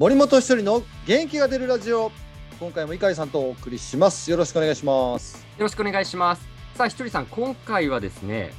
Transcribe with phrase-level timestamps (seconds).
[0.00, 2.10] 森本一人の元気が出るラジオ。
[2.58, 4.30] 今回も井上さんとお送りします。
[4.30, 5.46] よろしくお願いします。
[5.58, 6.48] よろしくお願いします。
[6.74, 8.54] さあひとりさん今回はですね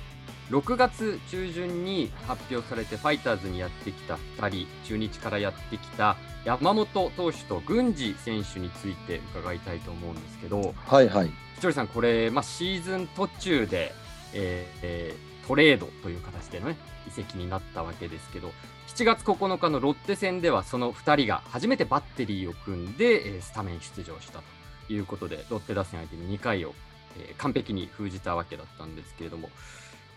[0.52, 6.16] 6月中旬に発表されてファイターズにやってきた2人中日からやってきた
[6.46, 11.28] 山本投手と郡司選手について伺いたいと思うんですけどはいはい。
[11.56, 13.96] ひとりさんこれ、まあ、シーズン途中で、
[14.36, 16.78] えーえー、トレードという形での、ね、
[17.08, 18.52] 移籍になったわけですけど
[18.88, 24.42] 7月9日のロッテ戦ではその2人が初めてバッテリーを組んで、えー、スタメン出場した
[24.88, 26.74] ということでロッテ打線相手に2回を、
[27.18, 29.50] えー、完璧に封じたわけだったんですけれども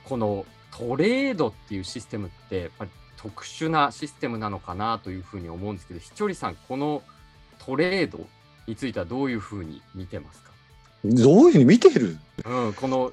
[0.04, 0.44] この
[0.76, 7.02] トレードっていうシステムってやっぱり特殊なシステムなのかなというふうに思うんですけどひとりさんこの
[7.64, 8.18] トレード
[8.66, 10.50] についてはどういうふうに見てますか？
[11.04, 13.12] どういうふうに見てる、うん、この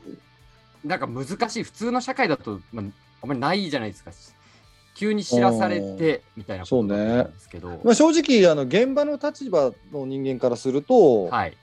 [0.83, 2.85] なんか難しい普通の社会だと、まあ、
[3.21, 4.11] あんまりないじゃないですか。
[4.95, 11.57] 急に知らされてみたいなことなんですけど、ね、まあ、正直あの現場の立場の人間からすると、はい、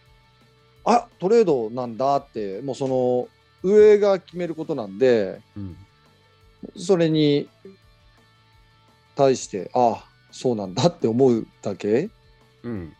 [0.84, 3.28] あトレードなんだってもうその
[3.62, 5.76] 上が決めることなんで、うん、
[6.76, 7.48] それに
[9.14, 12.10] 対してあそうなんだって思うだけ、
[12.62, 12.92] うん。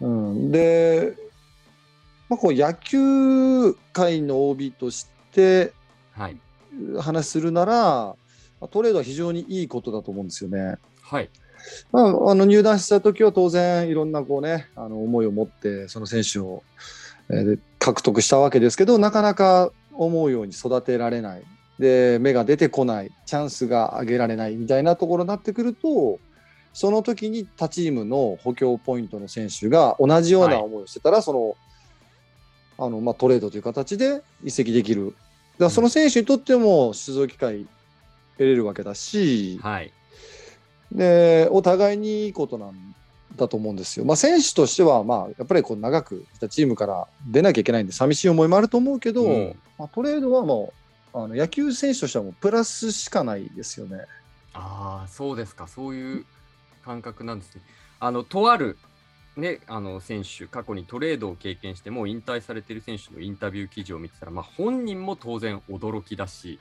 [0.00, 1.14] うん、で、
[2.30, 5.72] まあ、こう野球界の OB として
[7.00, 8.16] 話するなら、は
[8.62, 10.76] い、トレードは非常にいいことだと思うんですよね。
[11.02, 11.28] はい。
[11.90, 16.62] まあ、あの入団した時は当然いろんなこう、ね、あの思いを持ってその選手を、
[17.30, 21.42] えー、獲得したわけですけどなかなか思うように育てられない。
[21.80, 23.10] で芽が出てこない。
[23.26, 24.54] チャンスが上げられない。
[24.54, 26.20] みたいなところになってくると
[26.72, 31.56] その時に他チームの補強ポイントの選手が同じような思いをしてたら、はい、その
[32.80, 35.14] あの、まあ、トレードという形で移籍できる
[35.58, 37.66] だその選手にとっても出場機会
[38.38, 39.92] 得れるわけだし、はい、
[40.90, 42.94] でお互いにいいことなん
[43.36, 44.06] だと思うんですよ。
[44.06, 50.72] まあ、選手としては、まあ、やっぱりこう長くいたチームから出なきゃいけないんで寂しい思いもあると思うけど、うん、まあ、トレードはも
[51.12, 54.06] うあの野球選手としてはもうプラスしかないですよね。
[54.54, 56.26] ああそうですかそういう
[56.84, 57.62] 感覚なんですね。
[58.00, 58.78] あのとある
[59.40, 66.58] ね、あの選手、過去にトレードを経験しても引退されている選手のインタビュー記事を見てたら、まあ、本人も当然驚きだし、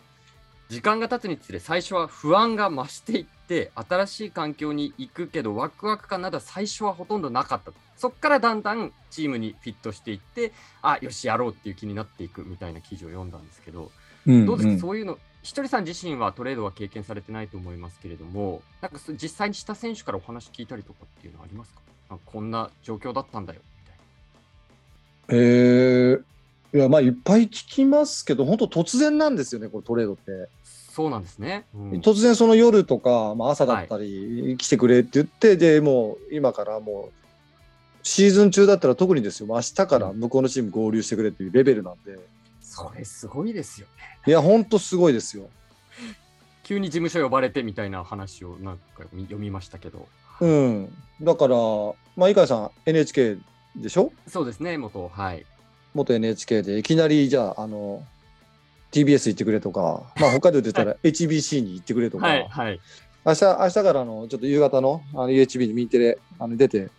[0.69, 10.53] 時間が経つにつれ最初は不安が増していって新しい環境に行くけどワクワク感など最初はほとんどなかったそこからだんだんチームにフィットしていって
[10.83, 13.89] あよしやろうっていう気になっていくみたいな記事を読んだんですけど、
[14.27, 14.81] うんうん、どうですか？
[14.81, 21.79] そういうのひとりさん自身はトレードは経験されてないと思いますけれどもなんか実際にした選手からお話聞いたりとかっていうのはありますか？
[22.25, 23.61] こんな状況だったんだよ
[25.29, 25.43] みたいな。
[25.43, 26.23] えー
[26.71, 30.49] いやまあいっぱい聞きますけど、本当突然なんですよね、これトレードって。
[30.63, 37.19] そうなんですね、うん、突然その夜とか、まあ、朝だったり、はい、来てくれって言ってでもう今からもう
[38.03, 39.47] シーズン中だったら特にですよ。
[39.47, 42.21] 明日から向こうのチーム合流してくれっていうレベルなんで、うん、
[42.59, 44.19] それすごいですよね。
[44.27, 45.49] いや本当すごいですよ。
[46.63, 50.07] 急に事務所呼ばれてみたいな話をなんか読みましたけど
[50.41, 50.93] うん。
[51.21, 51.55] だから
[52.15, 53.37] まあ井川さん NHK
[53.75, 54.11] でしょ？
[54.27, 55.45] そうですね元はい。
[55.93, 58.03] 元 NHK でいきなりじゃああの
[58.91, 62.79] TBS 行ってくれとか、まあ、北海道で言ったら HBC に行ってくれとか、はいはい、
[63.25, 66.89] 明日明日からのちょっと夕方のあの UHB にミンテレあの出て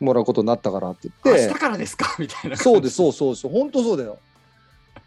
[0.00, 2.14] もらうことになったからって言って、明日からですか？
[2.20, 2.56] みたいな。
[2.56, 4.18] そうです、そうそうそう、本当そうだよ。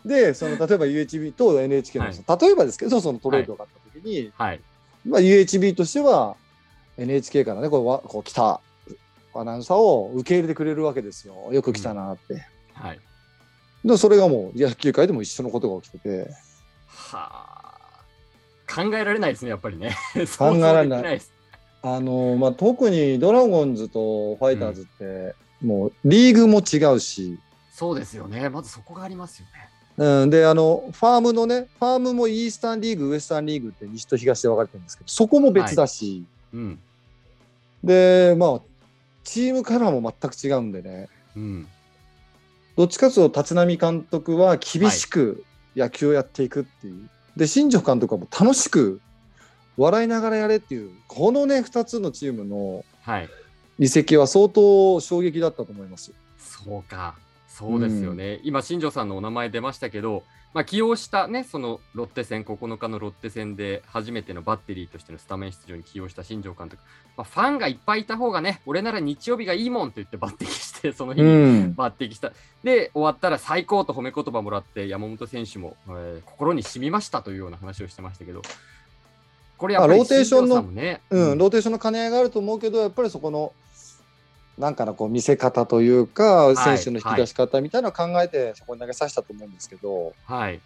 [0.03, 4.61] で、その例えば UHB と NHK の、はい、例えばですけど、そのトレードがあった時に、はい、
[5.05, 6.35] まあ、UHB としては
[6.97, 8.61] NHK からね、こうわこう来た
[9.33, 11.49] アナウンサーを受け入れてくれるわけですよ。
[11.51, 12.33] よく来たなって。
[12.33, 12.39] うん、
[12.73, 12.99] はい。
[13.83, 16.31] でそれがもう野球界でも一緒のことが起きてて。
[16.87, 17.65] はあ。
[18.73, 19.95] 考えられないですね、やっぱりね。
[20.37, 21.21] 考えられない。
[21.81, 27.37] あのまあ、特にドラゴンズとファイターズって、うん、もうリーグも違うし。
[27.71, 28.49] そうですよね。
[28.49, 29.69] まずそこがありますよね。
[29.97, 36.23] うん、であのファームのねファームもイースタンリーグウエスタンリーグって西と東で分かれてるんですけどそこも別だし、はい、
[36.55, 36.79] うん、
[37.83, 38.61] でまあ
[39.23, 41.67] チームカラーも全く違うんでね、うん、
[42.75, 45.43] どっちかというと立浪監督は厳しく
[45.75, 46.99] 野球をやっていくっていう、は
[47.35, 49.01] い、で新庄監督はもう楽しく
[49.77, 52.85] 笑いながらやれっていうこのね2つのチームの
[53.77, 56.13] 移籍は相当衝撃だったと思います。
[56.39, 57.15] そうか。
[57.47, 60.23] そうですよね、うん、今、新庄さんのお名前出ましたけど、
[60.55, 66.81] まあ、起用したね、そのロッテ戦、9日のロッテ戦で初めてのバッテリーとしてのスタメン出場に起用した新庄監督、
[67.17, 78.41] まあ、ファンがいっぱいいた方がね、俺なら日曜日がいいもんと言って抜擢して、その日に抜擢した、うん、で、終わったら最高と褒め言葉もらって、山本選手も、えー、心に染みましたというような話をしてましたけど、
[79.57, 80.61] これやっぱりローテーションの
[81.09, 83.51] うん、ローテーションの兼ね合いがあると思うけど、やっぱりそこの、
[84.57, 90.59] なんかのこう見せ方というか、い選手の引き出し方みたいなのを考えて、そこに投げさせたと思うんですけど、はい。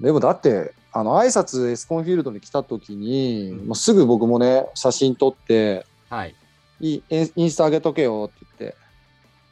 [0.00, 6.34] でもだって、あの挨拶エスコンフィールドに来た時に、うんもうすぐ僕もね、写真撮って、はい。
[6.80, 8.76] インスタ上げとけよって言って、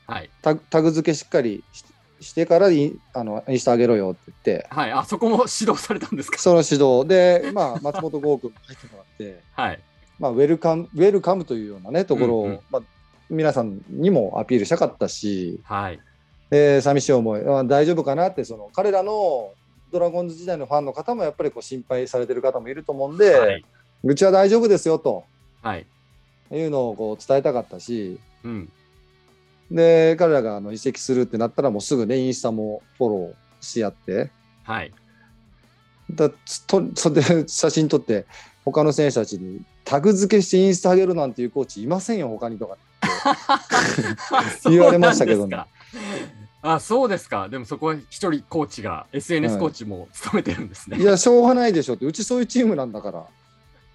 [0.07, 0.31] はい。
[0.43, 1.85] タグタグ付けしっかりし
[2.21, 4.93] してからインあのインスタ上げろよって言って、はい。
[4.93, 6.39] あそこも指導されたんですか？
[6.39, 9.81] その指導で、まあ、松本剛君も入ってもらって、 はい。
[10.19, 12.83] まあ、ウェルカム、ウェルカムというようなね、ところを、うんうんまあ、
[13.31, 16.01] 皆さんにもアピールしたかったし、はい。
[16.51, 19.53] で寂しい思い、まあ、大丈夫かなって、その彼らの
[19.93, 23.65] ドラゴンズ時代のファンの方もやっぱりこう心配されてる方もいると思うんで、はい。
[24.03, 25.25] うちは大丈夫ですよと
[25.63, 25.87] はい。
[26.51, 28.73] いうのをこう伝えたかったし、うん。
[29.71, 34.31] で、彼らがあの移籍するってなったら、もうすぐね、インスタもフォローし合って、
[34.63, 34.93] はい。
[36.11, 38.27] だつとそれで写真撮って、
[38.65, 42.77] 他の選手たちにタグ付けしてインスタ上げるなんていうコーチいませんよ、他にとか。
[44.65, 45.57] 言われましたけどね。
[46.63, 47.49] あ、そうですか。
[47.51, 50.99] でもそこは一人コーチが、SNS コーチも務めてるんですね。
[50.99, 53.27] いや、しょうがないでしょって、うちそういうチームなんだから。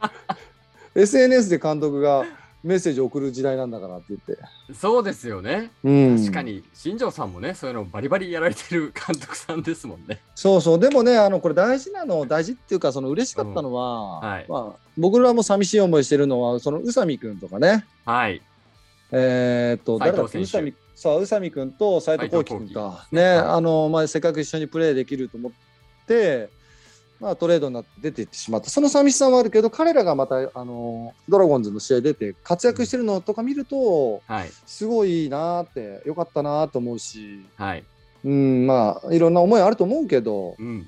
[0.96, 2.26] SNS で監督が
[2.64, 4.38] メッセージ送る時代なんだからって言って。
[4.74, 5.72] そうですよね。
[5.84, 6.42] うん、確か。
[6.42, 10.20] に、新庄さんもね、そういうのバリバリやられてる監督さんですもんね。
[10.36, 18.42] そうそう、でもね、あのこれ大事なの、大事っていうか、その嬉しかったのは、うんはいまあ、僕らも寂しい思いしてるのは、その宇佐美君とかね、はい。
[19.12, 20.40] えーっと、斉誰だっけ？
[20.40, 25.52] 宇佐美そう宇佐美君と斉藤幸輝君か、ね、はいあの、まあ、せっかく一緒にプレーできると思っ
[26.06, 26.50] て、
[27.20, 28.70] まあ、トレードになって出ていってしまった。
[28.70, 34.50] その寂しさはあるけど、彼らがまた、あの、ドラゴンズの試合出て活躍してるのとか見ると、はい。
[34.66, 37.84] すごいいいなーって、よかったなーと思うし、はい。
[38.24, 40.88] うん、まあ、いろんな思いあると思うけど、うん。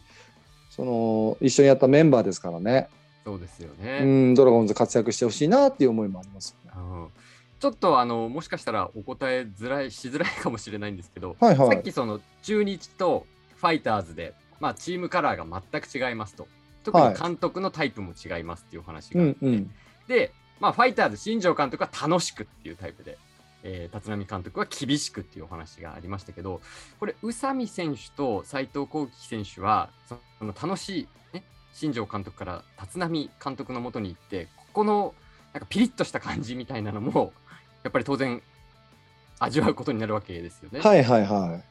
[0.69, 2.87] その、一緒にやったメンバーですからね、
[3.25, 4.31] そうですようね。
[4.31, 6.81] ん、ドラゴンズ活躍してほしいなっていう思いもありますよね。
[6.81, 7.07] うん
[7.61, 11.69] ちょっとあのもしかしたらお答えづらいしづらいかもしれないんですけど、はいはい。
[11.69, 16.47] さっきその中日とファイターズで、まあ、チームカラーが全く違いますと。
[16.83, 19.71] 特に監督のタイプも違いますっていうお話があって、うんうん。
[20.07, 23.19] で、まあ、ファイターズ新庄監督は楽しくっていうタイプで、
[23.61, 26.61] えー立浪監督は厳しくっていうお話がありましたけど
[26.99, 35.13] これ宇佐美選手と斉藤幸輝選手はその楽しい、ね、新庄監督から立浪監督のもとに行ってここの
[35.53, 37.33] なんかピリッとした感じみたいなのも
[37.83, 38.41] やっぱり当然
[39.39, 40.79] 味わうことになるわけですよね。
[40.79, 41.63] はいはいはい。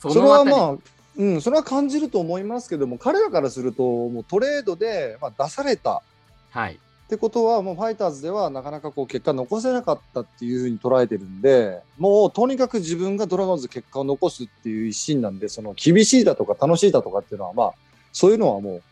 [0.00, 0.76] そそれはまあ、
[1.16, 6.02] うん、それは感じると思いますけども、彼らからすると、もうトレードで、まあ、出された
[6.50, 17.74] はいってことは、もうファイターズではなかなかこう結果残せなかったっていうふうに捉えてるんで、もうとにかく自分がドラゴンズ結果を残すっていう一心なんで、その厳しいだとか楽しいだとかっていうのは、まあ、
[18.12, 18.82] そういうのはもう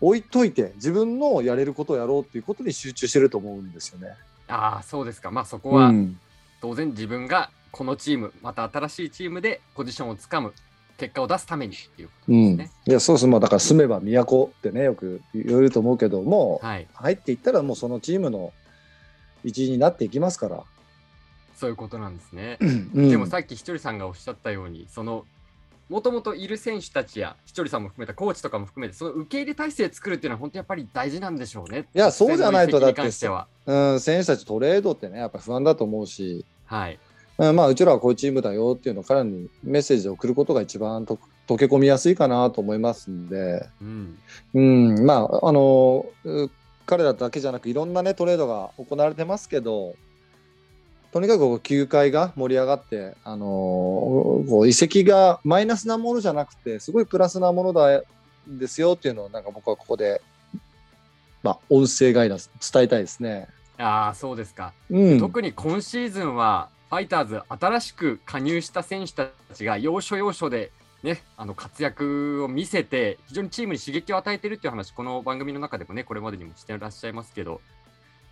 [0.00, 4.08] 置いといて、自分のやれることをやろうっていうことに集中してると思うんですよね。
[4.50, 6.18] ああそうですかまあそこはうん、
[6.60, 10.52] 当然自分がこのチームまた新しいチームでポジションをつかむ
[10.98, 12.72] 結果を出すためにっていうことうん、ですね。
[12.86, 18.52] いやそうです、まあ、だから住めば都ってね、よく言えると思うけども、はい入っていったらもうそのチームの
[19.44, 20.62] 一員になっていきますから。
[21.54, 22.58] そういうことなんですね。
[22.60, 25.24] うんでもさっきひとりさんがおっしゃったようにその
[25.90, 31.86] もともといる選手たちやひとりさんも含めたコーチとかも含めてその受け入れ体制作るっていうのは本当やっぱり大事なんでしょうね。
[31.94, 33.48] いやそうじゃないと実際の移籍に関しては。
[33.70, 36.98] うん、選手たちトレードってね、やっぱ不安だと思うし、はい。
[37.38, 44.18] うんまあ、うちらはこういうチームだよっていうのを彼らにメッセージを送ることが一番と溶け込みやすいかなと思いますんで、うん。
[44.54, 46.50] うん、まあ、あの、う
[46.84, 49.94] 彼らだけじゃなくいろんなね、トレードが行われてますけど、
[51.12, 58.02] とにかく球界が盛り上がって、あのこう移籍がマイナスなものじゃなくて、すごいプラスなものだ
[58.46, 60.20] ですよっていうのを、なんか僕はここで、
[61.42, 63.48] まあ、音声ガイダンス伝えたいですね。
[63.80, 64.72] ああそうですか。
[64.90, 70.72] うん、特に今シーズンはファイターズ新しく加入した選手たちが要所要所で
[71.02, 77.60] ねあの活躍を見せて非常にチームに刺激を与えているっていう話この番組の中でもねこれまでにもしてらっしゃいますけどやっ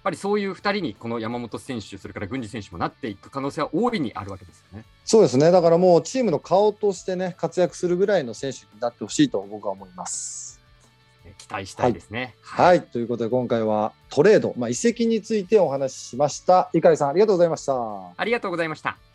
[0.04, 4.84] ぱりそういう2人にこの山本選手それから郡司選手もなっていく可能性は大いにあるわけですよね。
[5.04, 10.57] そうですね、だからもうチームの顔としてね、活躍するぐらいの選手になってほしいと僕は思います。
[11.38, 12.34] 期待したいですね。
[12.42, 16.70] はい、ということで今回はトレード、まあ、移籍についてお話ししました。
[16.74, 17.74] 碇さんありがとうございました。
[18.16, 19.07] ありがとうございました。